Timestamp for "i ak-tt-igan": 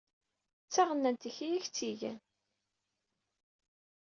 1.47-2.19